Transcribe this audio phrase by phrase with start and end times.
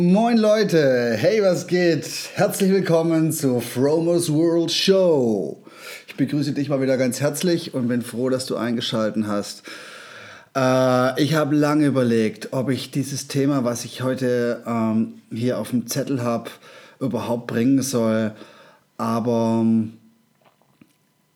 [0.00, 2.08] Moin Leute, hey was geht?
[2.32, 5.62] Herzlich willkommen zur Fromos World Show.
[6.08, 9.62] Ich begrüße dich mal wieder ganz herzlich und bin froh, dass du eingeschaltet hast.
[10.56, 15.68] Äh, ich habe lange überlegt, ob ich dieses Thema, was ich heute ähm, hier auf
[15.68, 16.48] dem Zettel habe,
[16.98, 18.32] überhaupt bringen soll.
[18.96, 19.98] Aber ähm,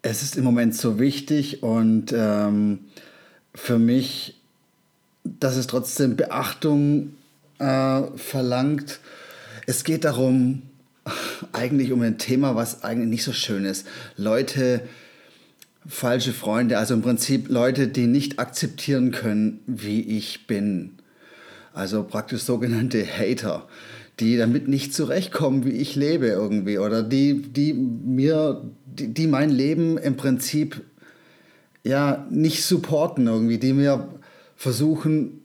[0.01, 2.79] es ist im Moment so wichtig und ähm,
[3.55, 4.41] für mich,
[5.23, 7.11] dass es trotzdem Beachtung
[7.59, 9.01] äh, verlangt.
[9.67, 10.63] Es geht darum,
[11.53, 13.87] eigentlich um ein Thema, was eigentlich nicht so schön ist.
[14.17, 14.83] Leute,
[15.87, 20.93] falsche Freunde, also im Prinzip Leute, die nicht akzeptieren können, wie ich bin.
[21.73, 23.67] Also praktisch sogenannte Hater,
[24.21, 26.79] die damit nicht zurechtkommen, wie ich lebe irgendwie.
[26.79, 30.83] Oder die, die mir, die, die mein Leben im Prinzip
[31.83, 34.09] ja nicht supporten irgendwie, die mir
[34.57, 35.45] versuchen,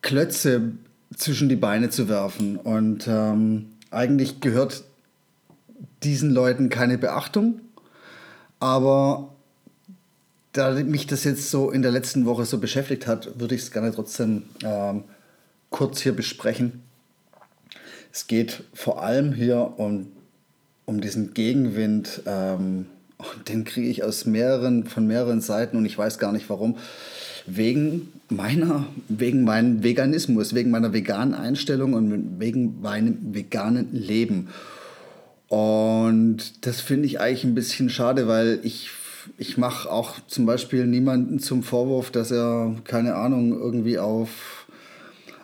[0.00, 0.72] Klötze
[1.18, 2.56] zwischen die Beine zu werfen.
[2.56, 4.84] Und ähm, eigentlich gehört
[6.02, 7.60] diesen Leuten keine Beachtung.
[8.60, 9.34] Aber
[10.52, 13.70] da mich das jetzt so in der letzten Woche so beschäftigt hat, würde ich es
[13.70, 15.04] gerne trotzdem ähm,
[15.70, 16.82] kurz hier besprechen.
[18.12, 20.10] Es geht vor allem hier um,
[20.86, 22.22] um diesen Gegenwind.
[22.26, 22.86] Ähm,
[23.48, 26.78] den kriege ich aus mehreren, von mehreren Seiten und ich weiß gar nicht warum
[27.46, 34.48] wegen meiner, wegen meinem Veganismus, wegen meiner veganen Einstellung und wegen meinem veganen Leben.
[35.48, 38.90] Und das finde ich eigentlich ein bisschen schade, weil ich,
[39.38, 44.66] ich mache auch zum Beispiel niemanden zum Vorwurf, dass er, keine Ahnung, irgendwie auf,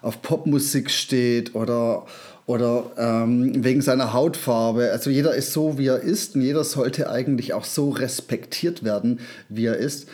[0.03, 2.05] auf Popmusik steht oder,
[2.45, 4.91] oder ähm, wegen seiner Hautfarbe.
[4.93, 9.21] Also jeder ist so, wie er ist und jeder sollte eigentlich auch so respektiert werden,
[9.49, 10.07] wie er ist.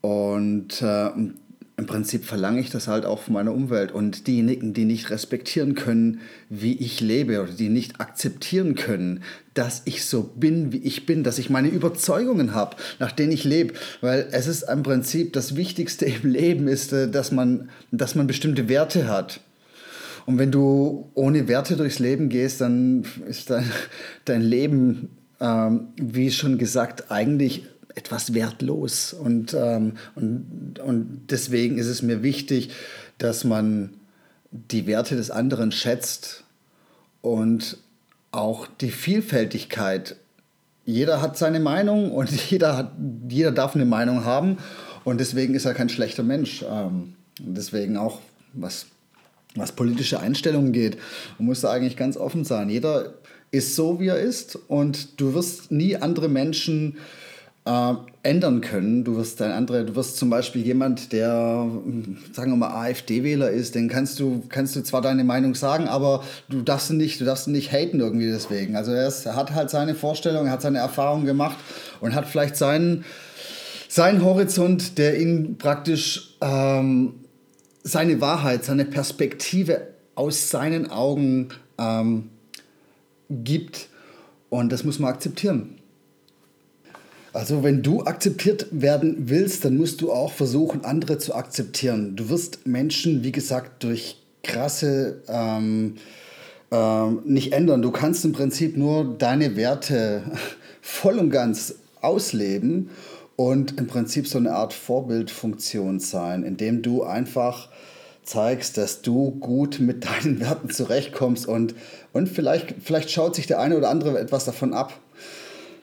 [0.00, 1.10] Und äh,
[1.76, 3.90] im Prinzip verlange ich das halt auch von meiner Umwelt.
[3.90, 9.24] Und diejenigen, die nicht respektieren können, wie ich lebe oder die nicht akzeptieren können,
[9.54, 13.42] dass ich so bin, wie ich bin, dass ich meine Überzeugungen habe, nach denen ich
[13.42, 13.74] lebe.
[14.00, 18.28] Weil es ist im Prinzip das Wichtigste im Leben, ist, äh, dass man, dass man
[18.28, 19.40] bestimmte Werte hat.
[20.26, 23.68] Und wenn du ohne Werte durchs Leben gehst, dann ist dein,
[24.24, 25.10] dein Leben,
[25.40, 29.12] ähm, wie schon gesagt, eigentlich etwas wertlos.
[29.12, 32.70] Und, ähm, und, und deswegen ist es mir wichtig,
[33.18, 33.90] dass man
[34.50, 36.44] die Werte des anderen schätzt
[37.22, 37.78] und
[38.30, 40.16] auch die Vielfältigkeit.
[40.84, 42.92] Jeder hat seine Meinung und jeder, hat,
[43.28, 44.58] jeder darf eine Meinung haben
[45.04, 46.64] und deswegen ist er kein schlechter Mensch.
[46.68, 48.20] Ähm, deswegen auch,
[48.52, 48.86] was,
[49.54, 50.98] was politische Einstellungen geht,
[51.38, 52.70] man muss da eigentlich ganz offen sein.
[52.70, 53.14] Jeder
[53.50, 56.98] ist so, wie er ist und du wirst nie andere Menschen
[57.66, 59.04] äh, ändern können.
[59.04, 61.66] Du wirst ein andere, du wirst zum Beispiel jemand, der,
[62.32, 66.24] sagen wir mal, AfD-Wähler ist, den kannst du, kannst du zwar deine Meinung sagen, aber
[66.48, 68.76] du darfst ihn nicht, du darfst ihn nicht haten irgendwie deswegen.
[68.76, 71.56] Also er, ist, er hat halt seine Vorstellung, er hat seine Erfahrung gemacht
[72.00, 73.04] und hat vielleicht seinen,
[73.88, 77.14] seinen Horizont, der ihn praktisch ähm,
[77.82, 81.48] seine Wahrheit, seine Perspektive aus seinen Augen
[81.78, 82.30] ähm,
[83.30, 83.88] gibt.
[84.48, 85.78] Und das muss man akzeptieren.
[87.34, 92.14] Also wenn du akzeptiert werden willst, dann musst du auch versuchen, andere zu akzeptieren.
[92.14, 95.96] Du wirst Menschen, wie gesagt, durch krasse ähm,
[96.70, 97.82] ähm, nicht ändern.
[97.82, 100.22] Du kannst im Prinzip nur deine Werte
[100.80, 102.90] voll und ganz ausleben
[103.34, 107.68] und im Prinzip so eine Art Vorbildfunktion sein, indem du einfach
[108.22, 111.74] zeigst, dass du gut mit deinen Werten zurechtkommst und,
[112.12, 114.92] und vielleicht, vielleicht schaut sich der eine oder andere etwas davon ab.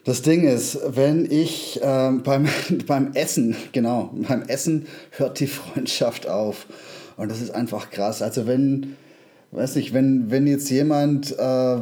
[0.04, 2.48] Das Ding ist, wenn ich äh, beim,
[2.86, 6.66] beim Essen, genau, beim Essen hört die Freundschaft auf.
[7.16, 8.20] Und das ist einfach krass.
[8.20, 8.96] Also wenn,
[9.52, 11.76] weiß nicht, wenn, wenn jetzt jemand äh,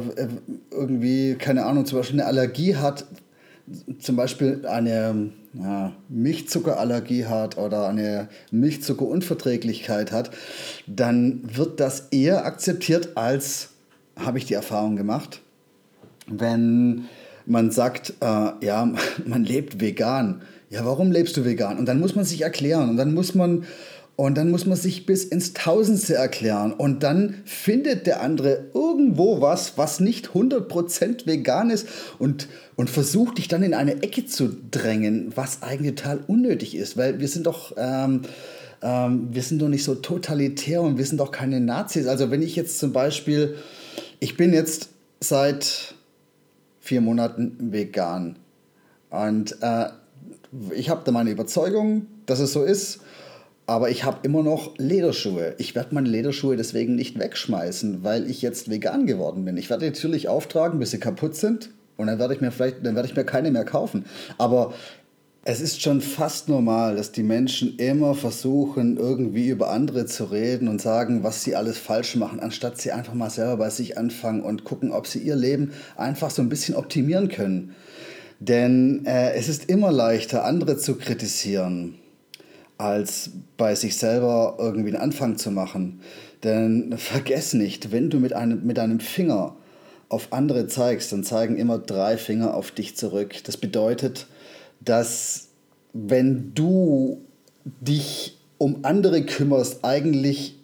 [0.69, 3.05] irgendwie, keine Ahnung, zum Beispiel eine Allergie hat,
[3.99, 10.29] zum Beispiel eine ja, Milchzuckerallergie hat oder eine Milchzuckerunverträglichkeit hat,
[10.85, 13.69] dann wird das eher akzeptiert als,
[14.15, 15.41] habe ich die Erfahrung gemacht,
[16.27, 17.07] wenn
[17.45, 18.93] man sagt, äh, ja,
[19.25, 20.41] man lebt vegan.
[20.69, 21.77] Ja, warum lebst du vegan?
[21.77, 23.65] Und dann muss man sich erklären und dann muss man
[24.17, 26.73] Und dann muss man sich bis ins Tausendste erklären.
[26.73, 31.87] Und dann findet der andere irgendwo was, was nicht 100% vegan ist
[32.19, 36.97] und, und versucht dich dann in eine Ecke zu drängen, was eigentlich total unnötig ist.
[36.97, 37.73] Weil wir sind doch...
[37.77, 38.21] Ähm,
[38.83, 42.07] ähm, wir sind doch nicht so totalitär und wir sind doch keine Nazis.
[42.07, 43.55] Also wenn ich jetzt zum Beispiel,
[44.19, 44.89] ich bin jetzt
[45.19, 45.95] seit
[46.81, 48.35] vier Monaten vegan
[49.11, 49.89] und äh,
[50.73, 53.01] ich habe da meine Überzeugung, dass es so ist.
[53.67, 55.55] Aber ich habe immer noch Lederschuhe.
[55.57, 59.55] Ich werde meine Lederschuhe deswegen nicht wegschmeißen, weil ich jetzt vegan geworden bin.
[59.55, 61.69] Ich werde natürlich auftragen, bis sie kaputt sind.
[61.95, 64.05] Und dann werde ich mir vielleicht, dann werde ich mir keine mehr kaufen.
[64.37, 64.73] Aber
[65.43, 70.67] es ist schon fast normal, dass die Menschen immer versuchen, irgendwie über andere zu reden
[70.67, 74.43] und sagen, was sie alles falsch machen, anstatt sie einfach mal selber bei sich anfangen
[74.43, 77.73] und gucken, ob sie ihr Leben einfach so ein bisschen optimieren können.
[78.39, 81.95] Denn äh, es ist immer leichter, andere zu kritisieren
[82.77, 86.01] als bei sich selber irgendwie einen Anfang zu machen.
[86.43, 89.55] Denn vergess nicht, wenn du mit einem, mit einem Finger
[90.09, 93.35] auf andere zeigst, dann zeigen immer drei Finger auf dich zurück.
[93.43, 94.25] Das bedeutet,
[94.83, 95.49] dass
[95.93, 97.21] wenn du
[97.63, 100.59] dich um andere kümmerst, eigentlich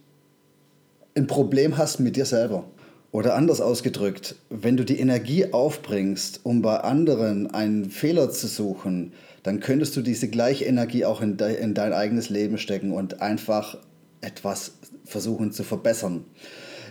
[1.15, 2.65] ein Problem hast mit dir selber.
[3.11, 9.13] Oder anders ausgedrückt, wenn du die Energie aufbringst, um bei anderen einen Fehler zu suchen,
[9.43, 13.21] dann könntest du diese gleiche Energie auch in, de in dein eigenes Leben stecken und
[13.21, 13.77] einfach
[14.21, 14.73] etwas
[15.05, 16.25] versuchen zu verbessern.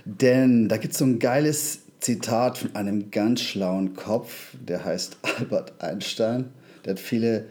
[0.05, 5.19] Denn da gibt es so ein geiles Zitat von einem ganz schlauen Kopf, der heißt
[5.39, 6.47] Albert Einstein.
[6.87, 7.47] Der hat viele,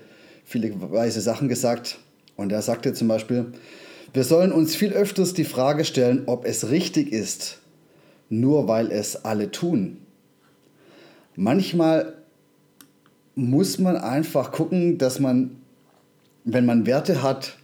[0.46, 2.00] viele weise Sachen gesagt.
[2.38, 3.48] Und er sagte zum Beispiel,
[4.14, 7.60] wir sollen uns viel öfters die Frage stellen, ob es richtig ist,
[8.30, 9.98] nur weil es alle tun.
[11.36, 12.14] Manchmal
[13.36, 15.58] muss man einfach gucken, dass man,
[16.46, 17.58] wenn man Werte hat,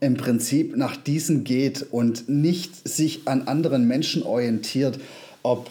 [0.00, 4.98] im Prinzip nach diesen geht und nicht sich an anderen Menschen orientiert,
[5.42, 5.70] ob,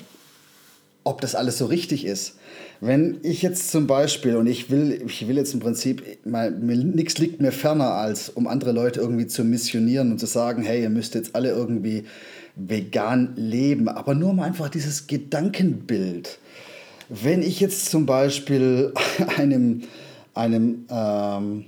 [1.10, 2.36] ob das alles so richtig ist.
[2.82, 7.42] Wenn ich jetzt zum Beispiel, und ich will, ich will jetzt im Prinzip, nichts liegt
[7.42, 11.16] mir ferner, als um andere Leute irgendwie zu missionieren und zu sagen, hey, ihr müsst
[11.16, 12.06] jetzt alle irgendwie
[12.56, 16.38] vegan leben, aber nur mal einfach dieses Gedankenbild.
[17.10, 18.94] Wenn ich jetzt zum Beispiel
[19.38, 19.82] einem,
[20.36, 21.66] einem, ähm,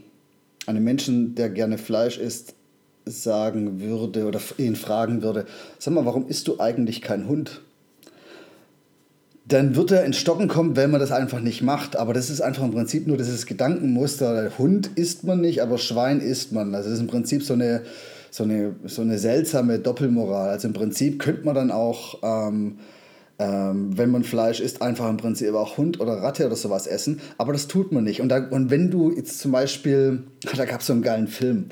[0.67, 2.53] einem Menschen, der gerne Fleisch isst,
[3.05, 5.47] sagen würde oder ihn fragen würde,
[5.79, 7.61] sag mal, warum isst du eigentlich kein Hund?
[9.47, 11.95] Dann wird er in Stocken kommen, wenn man das einfach nicht macht.
[11.95, 14.51] Aber das ist einfach im Prinzip nur dieses Gedankenmuster.
[14.57, 16.75] Hund isst man nicht, aber Schwein isst man.
[16.75, 17.81] Also das ist im Prinzip so eine,
[18.29, 20.49] so eine, so eine seltsame Doppelmoral.
[20.49, 22.77] Also im Prinzip könnte man dann auch, ähm,
[23.39, 27.19] ähm, wenn man Fleisch isst, einfach im Prinzip auch Hund oder Ratte oder sowas essen.
[27.39, 28.21] Aber das tut man nicht.
[28.21, 30.23] Und, da, und wenn du jetzt zum Beispiel,
[30.55, 31.65] da gab es so einen geilen Film,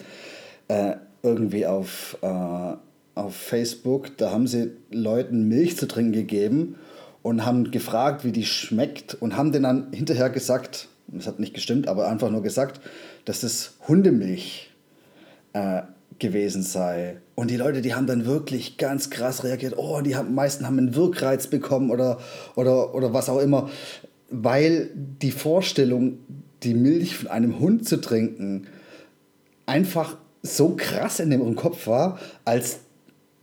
[0.69, 2.74] äh, irgendwie auf, äh,
[3.13, 6.75] auf Facebook, da haben sie Leuten Milch zu trinken gegeben
[7.21, 11.54] und haben gefragt, wie die schmeckt und haben denen dann hinterher gesagt, das hat nicht
[11.54, 12.81] gestimmt, aber einfach nur gesagt,
[13.25, 14.71] dass das Hundemilch
[15.54, 15.81] äh,
[16.19, 17.18] gewesen sei.
[17.36, 19.75] Und die Leute, die haben dann wirklich ganz krass reagiert.
[19.77, 22.19] Oh, die haben, meisten haben einen Wirkreiz bekommen oder,
[22.56, 23.69] oder, oder was auch immer.
[24.30, 26.19] Weil die Vorstellung,
[26.63, 28.68] die Milch von einem Hund zu trinken,
[29.65, 32.80] einfach so krass in ihrem Kopf war, als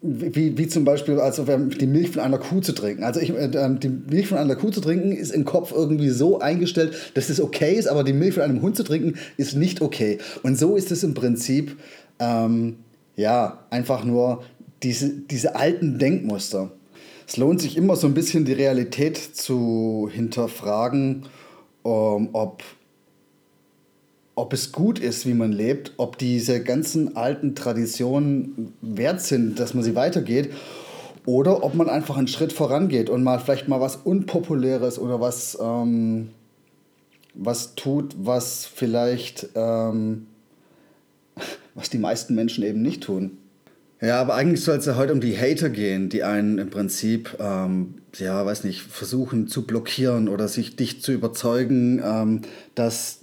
[0.06, 3.05] wie, wie zum Beispiel, also die Milch von einer Kuh zu trinken.
[3.05, 3.48] Also ich, äh,
[3.79, 7.41] die Milch von einer Kuh zu trinken ist im Kopf irgendwie so eingestellt, dass es
[7.41, 10.19] okay ist, aber die Milch von einem Hund zu trinken ist nicht okay.
[10.43, 11.77] Und so ist es im Prinzip
[12.19, 12.77] ähm,
[13.17, 14.44] ja, einfach nur
[14.82, 16.70] diese, diese alten Denkmuster.
[17.27, 21.25] Es lohnt sich immer so ein bisschen die Realität zu hinterfragen,
[21.82, 22.63] um, ob,
[24.36, 29.74] ob es gut ist, wie man lebt, ob diese ganzen alten Traditionen wert sind, dass
[29.74, 30.52] man sie weitergeht
[31.24, 35.58] oder ob man einfach einen Schritt vorangeht und mal vielleicht mal was Unpopuläres oder was,
[35.60, 36.28] ähm,
[37.34, 40.26] was tut, was vielleicht ähm,
[41.74, 43.38] was die meisten Menschen eben nicht tun.
[44.00, 47.36] Ja, aber eigentlich soll es ja heute um die Hater gehen, die einen im Prinzip,
[47.40, 52.43] ähm, ja, weiß nicht, versuchen zu blockieren oder sich dich zu überzeugen, ähm,
[52.74, 53.20] dass,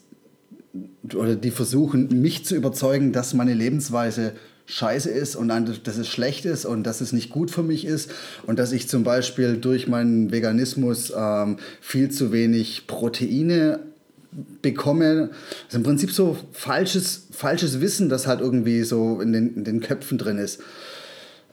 [1.13, 4.33] oder die versuchen, mich zu überzeugen, dass meine Lebensweise
[4.65, 8.12] scheiße ist und dass es schlecht ist und dass es nicht gut für mich ist
[8.48, 13.79] und dass ich zum Beispiel durch meinen Veganismus ähm, viel zu wenig Proteine
[14.62, 15.29] bekomme.
[15.65, 19.63] Das ist im Prinzip so falsches, falsches Wissen, das halt irgendwie so in den, in
[19.63, 20.62] den Köpfen drin ist.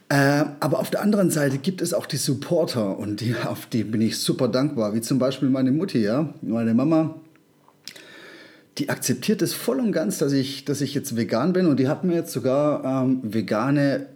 [0.08, 3.84] Äh, aber auf der anderen Seite gibt es auch die Supporter und die, auf die
[3.84, 7.20] bin ich super dankbar, wie zum Beispiel meine Mutti, ja, meine Mama.
[8.78, 11.66] Die akzeptiert es voll und ganz, dass ich, dass ich jetzt vegan bin.
[11.66, 14.06] Und die hat mir jetzt sogar ähm, vegane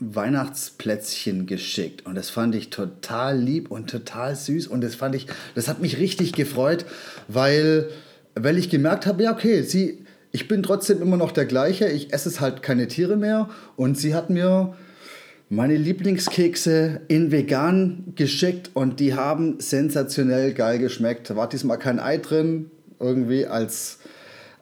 [0.00, 2.06] Weihnachtsplätzchen geschickt.
[2.06, 4.66] Und das fand ich total lieb und total süß.
[4.66, 6.84] Und das fand ich, das hat mich richtig gefreut,
[7.26, 7.88] weil,
[8.34, 12.12] weil ich gemerkt habe, ja okay, sie, ich bin trotzdem immer noch der gleiche, ich
[12.12, 13.48] esse es halt keine Tiere mehr.
[13.76, 14.76] Und sie hat mir
[15.48, 18.70] meine Lieblingskekse in vegan geschickt.
[18.74, 21.30] Und die haben sensationell geil geschmeckt.
[21.30, 22.70] Da war diesmal kein Ei drin,
[23.00, 23.98] irgendwie als,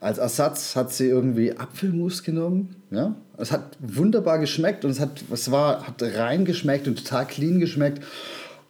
[0.00, 2.76] als Ersatz hat sie irgendwie Apfelmus genommen.
[2.90, 3.14] Ja?
[3.38, 7.60] Es hat wunderbar geschmeckt und es, hat, es war, hat rein geschmeckt und total clean
[7.60, 8.02] geschmeckt.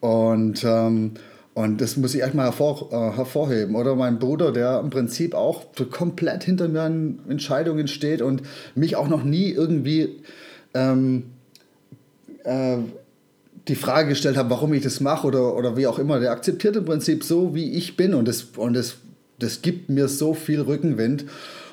[0.00, 1.12] Und, ähm,
[1.54, 3.76] und das muss ich echt mal hervor, äh, hervorheben.
[3.76, 8.42] Oder mein Bruder, der im Prinzip auch komplett hinter meinen Entscheidungen steht und
[8.74, 10.20] mich auch noch nie irgendwie
[10.74, 11.24] ähm,
[12.44, 12.78] äh,
[13.68, 16.20] die Frage gestellt hat, warum ich das mache oder, oder wie auch immer.
[16.20, 18.98] Der akzeptiert im Prinzip so, wie ich bin und das, und das,
[19.38, 21.26] das gibt mir so viel Rückenwind.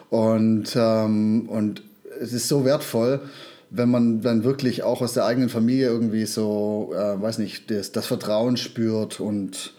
[0.09, 1.81] Und, ähm, und
[2.19, 3.21] es ist so wertvoll,
[3.69, 7.91] wenn man dann wirklich auch aus der eigenen Familie irgendwie so, äh, weiß nicht, das,
[7.91, 9.73] das Vertrauen spürt und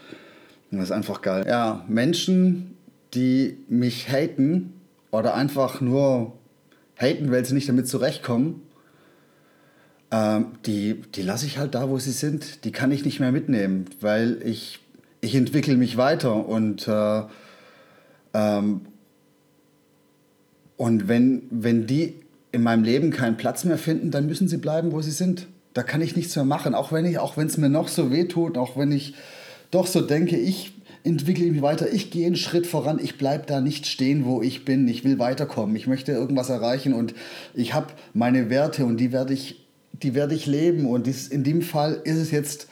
[0.73, 1.45] das ist einfach geil.
[1.47, 2.77] Ja, Menschen,
[3.15, 4.73] die mich haten
[5.13, 6.33] oder einfach nur
[6.97, 8.63] haten, weil sie nicht damit zurechtkommen,
[10.11, 12.65] ähm, die, die lasse ich halt da, wo sie sind.
[12.65, 14.81] Die kann ich nicht mehr mitnehmen, weil ich,
[15.21, 17.23] ich entwickle mich weiter und äh,
[18.35, 18.83] ähm,
[20.77, 22.15] und wenn, wenn die
[22.53, 25.47] in meinem Leben keinen Platz mehr finden, dann müssen sie bleiben, wo sie sind.
[25.73, 28.13] Da kann ich nichts mehr machen, auch wenn ich, auch wenn es mir noch so
[28.13, 29.15] weh tut, auch wenn ich
[29.71, 30.73] doch so denke, ich
[31.03, 34.65] entwickle mich weiter, ich gehe einen Schritt voran, ich bleibe da nicht stehen, wo ich
[34.65, 37.15] bin, ich will weiterkommen, ich möchte irgendwas erreichen und
[37.55, 40.87] ich habe meine Werte und die werde ich, die ich leben.
[40.87, 42.69] Und dies, in dem Fall ist es jetzt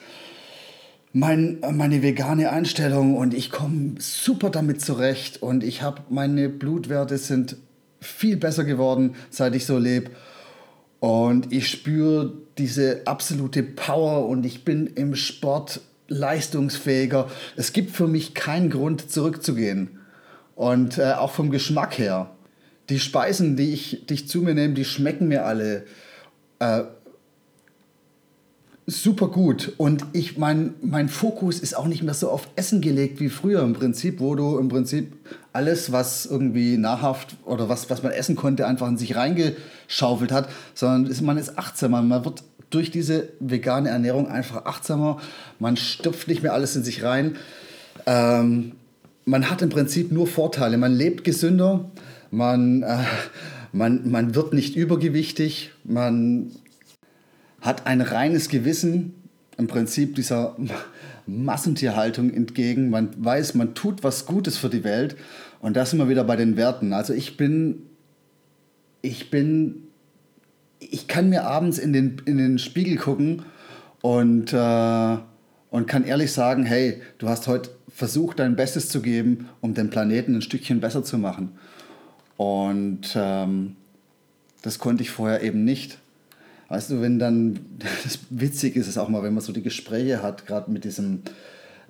[1.13, 7.19] mein, meine vegane Einstellung und ich komme super damit zurecht und ich habe meine Blutwerte
[7.19, 7.57] sind
[8.01, 10.11] viel besser geworden, seit ich so lebe.
[11.01, 17.29] Und ich spüre diese absolute Power und ich bin im Sport leistungsfähiger.
[17.57, 19.99] Es gibt für mich keinen Grund zurückzugehen.
[20.55, 22.31] Und äh, auch vom Geschmack her.
[22.89, 25.85] Die Speisen, die ich, die ich zu mir nehme, die schmecken mir alle.
[26.59, 26.83] Äh,
[28.87, 29.73] super gut.
[29.77, 33.63] Und ich, mein, mein Fokus ist auch nicht mehr so auf Essen gelegt wie früher
[33.63, 35.13] im Prinzip, wo du im Prinzip
[35.53, 40.49] alles, was irgendwie nahrhaft oder was, was man essen konnte, einfach in sich reingeschaufelt hat,
[40.75, 42.03] sondern ist, man ist achtsamer.
[42.03, 45.21] Man wird durch diese vegane Ernährung einfach achtsamer.
[45.59, 47.37] Man stopft nicht mehr alles in sich rein.
[48.07, 48.73] Ähm,
[49.25, 50.79] man hat im Prinzip nur Vorteile.
[50.79, 51.91] Man lebt gesünder,
[52.31, 52.99] man, äh,
[53.73, 56.51] man, man wird nicht übergewichtig, man
[57.63, 59.15] hat ein reines Gewissen,
[59.57, 60.57] im Prinzip dieser
[61.27, 62.91] Massentierhaltung entgegen.
[62.91, 65.17] Man weiß, man tut was Gutes für die Welt.
[65.61, 66.93] Und da sind wir wieder bei den Werten.
[66.93, 67.87] Also ich bin,
[69.01, 69.85] ich bin,
[70.81, 73.43] ich kann mir abends in den, in den Spiegel gucken
[74.01, 75.17] und, äh,
[75.71, 79.91] und kann ehrlich sagen, hey, du hast heute versucht, dein Bestes zu geben, um den
[79.91, 81.53] Planeten ein Stückchen besser zu machen.
[82.37, 83.77] Und ähm,
[84.63, 85.99] das konnte ich vorher eben nicht.
[86.73, 87.61] Weißt du, wenn dann,
[88.31, 91.21] witzig ist es auch mal, wenn man so die Gespräche hat, gerade mit diesem,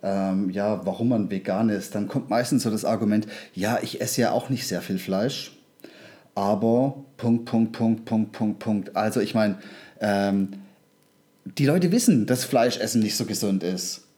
[0.03, 4.23] ähm, ja, warum man vegan ist, dann kommt meistens so das Argument, ja, ich esse
[4.23, 5.57] ja auch nicht sehr viel Fleisch,
[6.35, 8.97] aber Punkt, Punkt, Punkt, Punkt, Punkt, Punkt.
[8.97, 9.59] Also ich meine,
[10.01, 10.49] ähm,
[11.45, 14.09] die Leute wissen, dass Fleischessen nicht so gesund ist,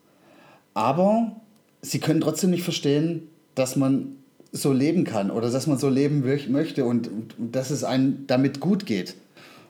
[0.72, 1.42] aber
[1.82, 4.16] sie können trotzdem nicht verstehen, dass man
[4.50, 8.60] so leben kann oder dass man so leben möchte und, und dass es einem damit
[8.60, 9.16] gut geht.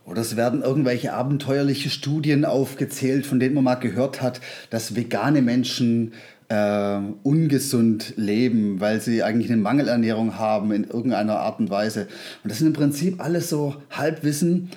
[0.07, 5.41] Oder es werden irgendwelche abenteuerliche Studien aufgezählt, von denen man mal gehört hat, dass vegane
[5.41, 6.13] Menschen
[6.49, 12.07] äh, ungesund leben, weil sie eigentlich eine Mangelernährung haben in irgendeiner Art und Weise.
[12.43, 14.71] Und das sind im Prinzip alles so Halbwissen.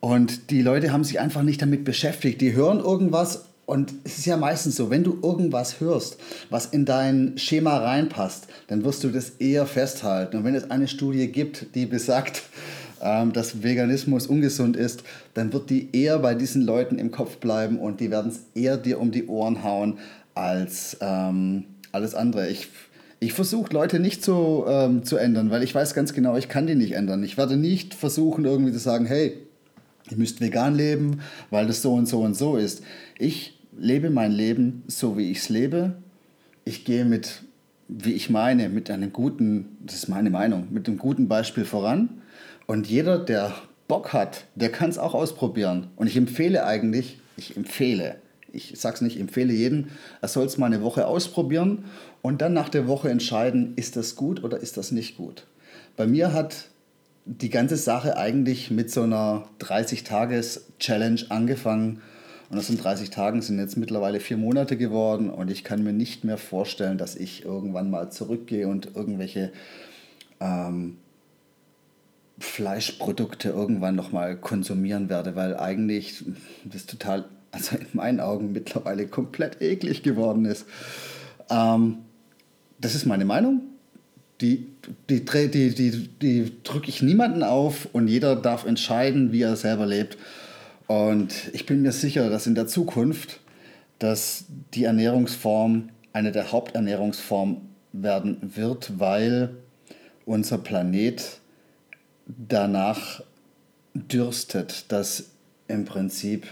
[0.00, 2.42] Und die Leute haben sich einfach nicht damit beschäftigt.
[2.42, 6.18] Die hören irgendwas und es ist ja meistens so, wenn du irgendwas hörst,
[6.50, 10.36] was in dein Schema reinpasst, dann wirst du das eher festhalten.
[10.36, 12.42] Und wenn es eine Studie gibt, die besagt,
[13.04, 17.78] ähm, dass Veganismus ungesund ist, dann wird die eher bei diesen Leuten im Kopf bleiben
[17.78, 19.98] und die werden es eher dir um die Ohren hauen
[20.34, 22.48] als ähm, alles andere.
[22.48, 22.68] Ich,
[23.20, 26.66] ich versuche Leute nicht so ähm, zu ändern, weil ich weiß ganz genau, ich kann
[26.66, 27.22] die nicht ändern.
[27.22, 29.34] Ich werde nicht versuchen, irgendwie zu sagen, hey,
[30.10, 31.20] ihr müsst vegan leben,
[31.50, 32.82] weil das so und so und so ist.
[33.18, 35.92] Ich lebe mein Leben so, wie ich es lebe.
[36.64, 37.42] Ich gehe mit,
[37.88, 42.22] wie ich meine, mit einem guten, das ist meine Meinung, mit einem guten Beispiel voran.
[42.66, 43.54] Und jeder, der
[43.88, 45.88] Bock hat, der kann es auch ausprobieren.
[45.96, 48.16] Und ich empfehle eigentlich, ich empfehle,
[48.52, 49.90] ich sage es nicht, empfehle jeden,
[50.20, 51.84] er soll es mal eine Woche ausprobieren
[52.22, 55.46] und dann nach der Woche entscheiden, ist das gut oder ist das nicht gut.
[55.96, 56.68] Bei mir hat
[57.26, 62.02] die ganze Sache eigentlich mit so einer 30-Tages-Challenge angefangen.
[62.50, 65.94] Und aus den 30 Tagen sind jetzt mittlerweile vier Monate geworden und ich kann mir
[65.94, 69.50] nicht mehr vorstellen, dass ich irgendwann mal zurückgehe und irgendwelche
[70.40, 70.98] ähm,
[72.38, 76.24] Fleischprodukte irgendwann nochmal konsumieren werde, weil eigentlich
[76.64, 80.66] das total, also in meinen Augen mittlerweile komplett eklig geworden ist.
[81.50, 81.98] Ähm,
[82.80, 83.62] das ist meine Meinung.
[84.40, 84.66] Die,
[85.08, 89.86] die, die, die, die drücke ich niemanden auf und jeder darf entscheiden, wie er selber
[89.86, 90.18] lebt.
[90.86, 93.40] Und ich bin mir sicher, dass in der Zukunft,
[94.00, 97.58] dass die Ernährungsform eine der Haupternährungsformen
[97.92, 99.56] werden wird, weil
[100.26, 101.40] unser Planet
[102.26, 103.22] danach
[103.94, 105.30] dürstet, dass
[105.68, 106.46] im Prinzip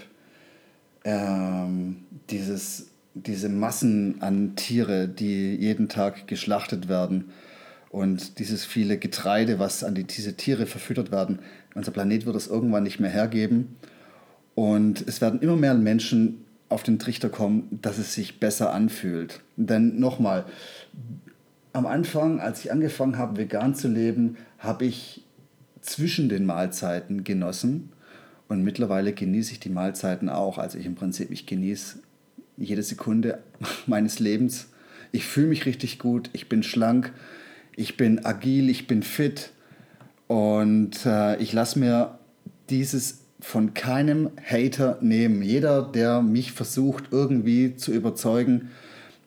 [1.04, 7.30] ähm, dieses, diese Massen an Tiere, die jeden Tag geschlachtet werden
[7.90, 11.40] und dieses viele Getreide, was an die, diese Tiere verfüttert werden,
[11.74, 13.76] unser Planet wird es irgendwann nicht mehr hergeben.
[14.54, 19.40] Und es werden immer mehr Menschen auf den Trichter kommen, dass es sich besser anfühlt.
[19.56, 20.44] Denn nochmal,
[21.72, 25.21] am Anfang, als ich angefangen habe, vegan zu leben, habe ich
[25.82, 27.90] zwischen den Mahlzeiten genossen.
[28.48, 30.58] Und mittlerweile genieße ich die Mahlzeiten auch.
[30.58, 31.98] Also ich im Prinzip, ich genieße
[32.56, 33.38] jede Sekunde
[33.86, 34.68] meines Lebens.
[35.10, 37.12] Ich fühle mich richtig gut, ich bin schlank,
[37.76, 39.50] ich bin agil, ich bin fit
[40.26, 42.18] und äh, ich lasse mir
[42.70, 45.42] dieses von keinem Hater nehmen.
[45.42, 48.70] Jeder, der mich versucht irgendwie zu überzeugen,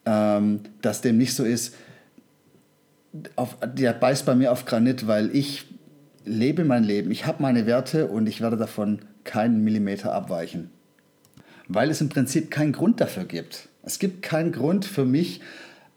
[0.06, 1.76] ähm, dass dem nicht so ist,
[3.36, 5.66] auf, der beißt bei mir auf Granit, weil ich
[6.26, 10.70] lebe mein Leben, ich habe meine Werte und ich werde davon keinen Millimeter abweichen.
[11.68, 13.70] Weil es im Prinzip keinen Grund dafür gibt.
[13.84, 15.42] Es gibt keinen Grund für mich,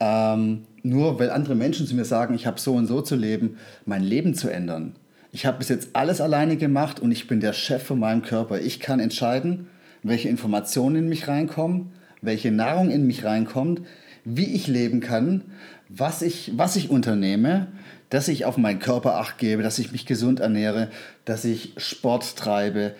[0.00, 3.58] ähm, nur weil andere Menschen zu mir sagen, ich habe so und so zu leben,
[3.84, 4.94] mein Leben zu ändern.
[5.32, 8.60] Ich habe bis jetzt alles alleine gemacht und ich bin der Chef von meinem Körper.
[8.60, 9.66] Ich kann entscheiden,
[10.02, 11.92] welche Informationen in mich reinkommen,
[12.22, 13.82] welche Nahrung in mich reinkommt,
[14.24, 15.42] wie ich leben kann,
[15.88, 17.68] was ich, was ich unternehme,
[18.10, 20.88] dass ich auf meinen Körper acht gebe, dass ich mich gesund ernähre,
[21.24, 22.94] dass ich Sport treibe,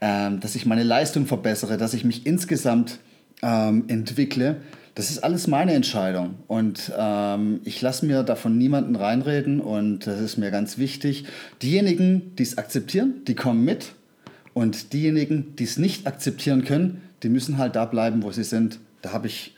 [0.00, 2.98] ähm, dass ich meine Leistung verbessere, dass ich mich insgesamt
[3.42, 4.56] ähm, entwickle.
[4.94, 10.20] Das ist alles meine Entscheidung und ähm, ich lasse mir davon niemanden reinreden und das
[10.20, 11.24] ist mir ganz wichtig.
[11.62, 13.94] Diejenigen, die es akzeptieren, die kommen mit
[14.52, 18.80] und diejenigen, die es nicht akzeptieren können, die müssen halt da bleiben, wo sie sind.
[19.00, 19.54] Da habe ich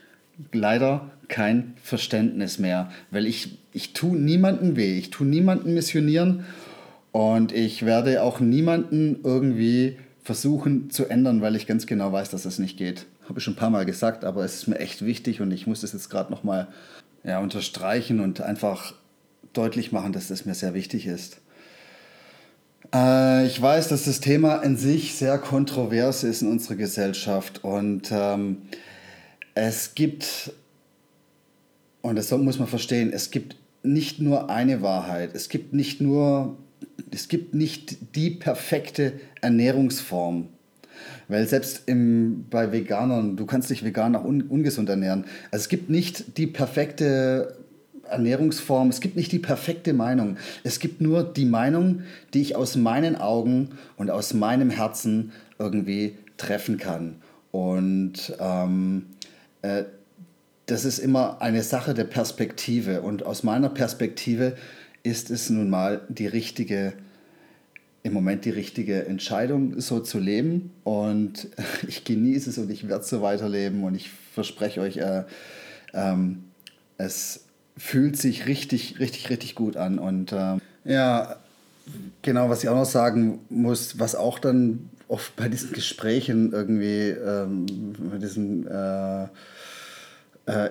[0.53, 6.45] leider kein Verständnis mehr, weil ich, ich tue niemanden weh, ich tue niemanden missionieren
[7.13, 12.43] und ich werde auch niemanden irgendwie versuchen zu ändern, weil ich ganz genau weiß, dass
[12.45, 13.07] das nicht geht.
[13.29, 15.67] Habe ich schon ein paar Mal gesagt, aber es ist mir echt wichtig und ich
[15.67, 16.69] muss das jetzt gerade nochmal
[17.25, 18.95] ja, unterstreichen und einfach
[19.53, 21.39] deutlich machen, dass das mir sehr wichtig ist.
[22.93, 28.11] Äh, ich weiß, dass das Thema in sich sehr kontrovers ist in unserer Gesellschaft und
[28.13, 28.63] ähm,
[29.55, 30.53] es gibt,
[32.05, 36.59] und das muss man verstehen, es gibt nicht nur eine Wahrheit, es gibt nicht nur,
[37.11, 40.49] es gibt nicht die perfekte Ernährungsform.
[41.29, 45.25] Weil selbst im, bei Veganern, du kannst dich vegan auch un, ungesund ernähren.
[45.51, 47.57] Also es gibt nicht die perfekte
[48.07, 50.37] Ernährungsform, es gibt nicht die perfekte Meinung.
[50.63, 52.03] Es gibt nur die Meinung,
[52.35, 57.17] die ich aus meinen Augen und aus meinem Herzen irgendwie treffen kann.
[57.51, 59.07] Und ähm,
[59.63, 59.85] äh,
[60.67, 63.03] das ist immer eine Sache der Perspektive.
[63.03, 64.57] Und aus meiner Perspektive
[65.03, 66.95] ist es nun mal die richtige,
[68.03, 70.71] im Moment die richtige Entscheidung, so zu leben.
[70.85, 71.49] Und
[71.89, 73.85] ich genieße es und ich werde so weiterleben.
[73.85, 75.25] Und ich verspreche euch, äh,
[75.93, 76.45] ähm,
[76.97, 77.45] es
[77.77, 79.99] fühlt sich richtig, richtig, richtig gut an.
[79.99, 81.37] Und äh, ja,
[82.23, 87.11] genau, was ich auch noch sagen muss, was auch dann oft bei diesen Gesprächen irgendwie,
[87.11, 87.67] ähm,
[88.11, 89.29] bei diesen äh,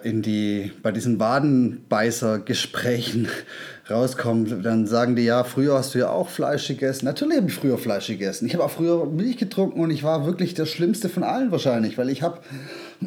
[0.04, 3.28] in die, bei diesen Wadenbeißer-Gesprächen
[3.90, 7.06] rauskommt, dann sagen die, ja, früher hast du ja auch Fleisch gegessen.
[7.06, 8.46] Natürlich habe ich früher Fleisch gegessen.
[8.46, 11.98] Ich habe auch früher Milch getrunken und ich war wirklich der Schlimmste von allen wahrscheinlich,
[11.98, 12.38] weil ich habe...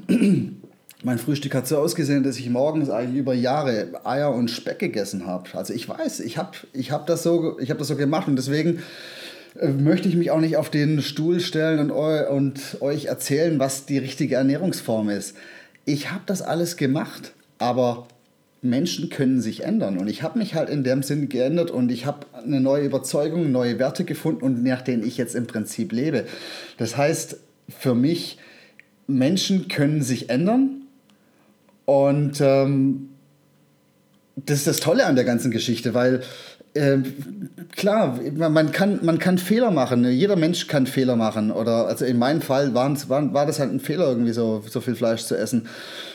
[1.05, 5.27] mein Frühstück hat so ausgesehen, dass ich morgens eigentlich über Jahre Eier und Speck gegessen
[5.27, 5.49] habe.
[5.53, 8.81] Also ich weiß, ich habe ich hab das, so, hab das so gemacht und deswegen
[9.61, 13.87] äh, möchte ich mich auch nicht auf den Stuhl stellen und, und euch erzählen, was
[13.87, 15.37] die richtige Ernährungsform ist
[15.87, 18.07] ich habe das alles gemacht, aber
[18.61, 19.97] Menschen können sich ändern.
[19.97, 23.51] Und ich habe mich halt in dem Sinn geändert und ich habe eine neue Überzeugung,
[23.53, 26.27] neue Werte gefunden und nach denen ich jetzt im Prinzip lebe.
[26.77, 28.39] Das heißt, für mich
[29.07, 30.83] Menschen können sich ändern
[31.85, 33.11] und ähm,
[34.35, 36.23] das ist das Tolle an der ganzen Geschichte, weil
[36.77, 37.03] äh,
[37.73, 40.05] klar, man kann, man kann Fehler machen.
[40.11, 41.51] Jeder Mensch kann Fehler machen.
[41.51, 44.95] Oder also in meinem Fall waren, war das halt ein Fehler, irgendwie so, so viel
[44.95, 45.69] Fleisch zu essen.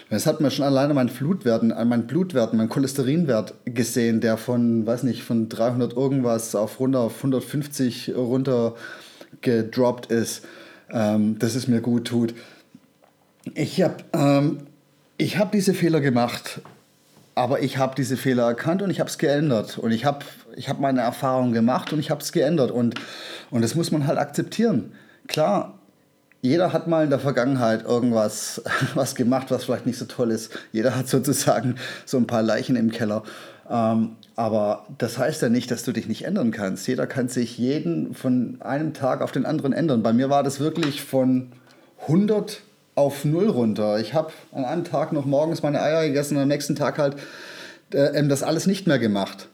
[0.09, 4.85] Das hat mir schon alleine meinen Blutwerten, an meinen Blutwerten, meinen Cholesterinwert gesehen, der von,
[4.85, 8.75] weiß nicht, von 300 irgendwas auf runter auf 150 runter
[9.41, 10.45] gedroppt ist,
[10.91, 12.33] ähm, dass es mir gut tut.
[13.55, 14.57] Ich habe ähm,
[15.19, 16.61] hab diese Fehler gemacht
[17.41, 19.79] aber ich habe diese Fehler erkannt und ich habe es geändert.
[19.79, 20.19] Und ich habe
[20.55, 22.69] ich hab meine Erfahrungen gemacht und ich habe es geändert.
[22.69, 23.01] Und,
[23.49, 24.91] und das muss man halt akzeptieren.
[25.27, 25.79] Klar,
[26.41, 28.61] jeder hat mal in der Vergangenheit irgendwas
[28.93, 30.51] was gemacht, was vielleicht nicht so toll ist.
[30.71, 33.23] Jeder hat sozusagen so ein paar Leichen im Keller.
[33.67, 36.87] Ähm, aber das heißt ja nicht, dass du dich nicht ändern kannst.
[36.87, 40.03] Jeder kann sich jeden von einem Tag auf den anderen ändern.
[40.03, 41.53] Bei mir war das wirklich von
[42.03, 42.61] 100
[43.01, 43.99] auf null runter.
[43.99, 47.15] Ich habe an einem Tag noch morgens meine Eier gegessen und am nächsten Tag halt
[47.91, 49.47] äh, das alles nicht mehr gemacht.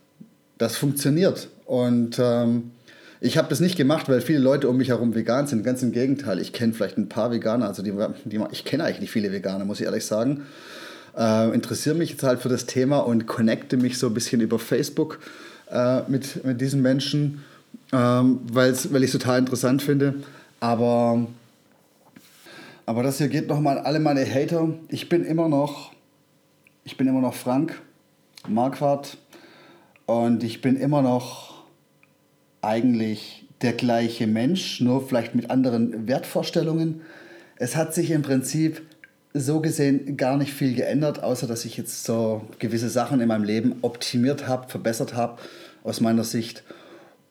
[0.58, 1.48] Das funktioniert.
[1.66, 2.72] Und ähm,
[3.20, 5.64] ich habe das nicht gemacht, weil viele Leute um mich herum vegan sind.
[5.64, 6.40] Ganz im Gegenteil.
[6.40, 7.68] Ich kenne vielleicht ein paar Veganer.
[7.68, 7.94] Also die,
[8.26, 10.44] die, ich kenne eigentlich nicht viele Veganer, muss ich ehrlich sagen.
[11.18, 14.60] Äh, interessiere mich jetzt halt für das Thema und connecte mich so ein bisschen über
[14.60, 15.20] Facebook
[15.72, 17.44] äh, mit, mit diesen Menschen,
[17.92, 20.16] ähm, weil ich es total interessant finde.
[20.60, 21.28] Aber
[22.88, 24.70] aber das hier geht nochmal an alle meine Hater.
[24.88, 25.92] Ich bin immer noch,
[26.86, 27.82] ich bin immer noch Frank
[28.48, 29.18] Marquardt
[30.06, 31.66] und ich bin immer noch
[32.62, 37.02] eigentlich der gleiche Mensch, nur vielleicht mit anderen Wertvorstellungen.
[37.58, 38.82] Es hat sich im Prinzip
[39.34, 43.44] so gesehen gar nicht viel geändert, außer dass ich jetzt so gewisse Sachen in meinem
[43.44, 45.42] Leben optimiert habe, verbessert habe
[45.84, 46.64] aus meiner Sicht.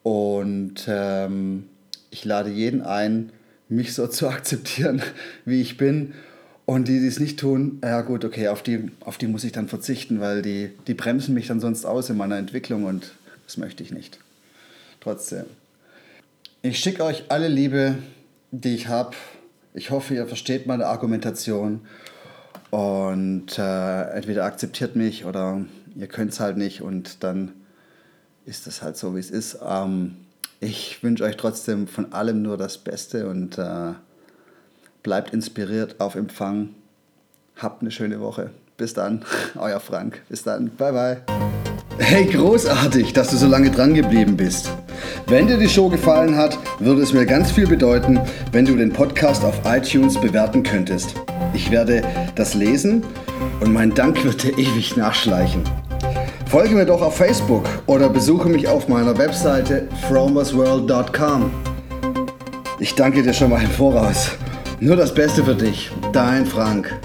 [0.03, 1.67] Und ähm,
[2.11, 3.31] ich lade jeden ein,
[3.69, 5.01] mich so zu akzeptieren,
[5.45, 6.13] wie ich bin.
[6.65, 9.53] Und die, die es nicht tun, ja gut, okay, auf die, auf die muss ich
[9.53, 13.13] dann verzichten, weil die, die bremsen mich dann sonst aus in meiner Entwicklung und
[13.45, 14.19] das möchte ich nicht.
[14.99, 15.45] Trotzdem.
[16.61, 17.95] Ich schicke euch alle Liebe,
[18.51, 19.15] die ich habe.
[19.73, 21.87] Ich hoffe, ihr versteht meine Argumentation
[22.69, 25.63] und äh, entweder akzeptiert mich oder
[25.95, 27.53] ihr könnt es halt nicht und dann
[28.45, 29.59] ist das halt so, wie es ist.
[29.65, 30.17] Ähm,
[30.59, 33.93] ich wünsche euch trotzdem von allem nur das Beste und äh,
[35.03, 36.69] bleibt inspiriert auf Empfang.
[37.55, 38.51] Habt eine schöne Woche.
[38.77, 39.23] Bis dann,
[39.55, 40.21] euer Frank.
[40.29, 40.69] Bis dann.
[40.77, 41.21] Bye, bye.
[41.99, 44.69] Hey, großartig, dass du so lange dran geblieben bist.
[45.25, 48.19] Wenn dir die Show gefallen hat, würde es mir ganz viel bedeuten,
[48.51, 51.15] wenn du den Podcast auf iTunes bewerten könntest.
[51.53, 52.03] Ich werde
[52.35, 53.03] das lesen
[53.61, 55.63] und mein Dank wird dir ewig nachschleichen.
[56.49, 61.51] Folge mir doch auf Facebook oder besuche mich auf meiner Webseite fromersworld.com.
[62.79, 64.31] Ich danke dir schon mal im Voraus.
[64.79, 66.97] Nur das Beste für dich, dein Frank.